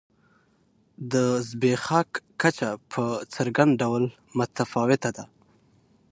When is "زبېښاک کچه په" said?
1.47-3.03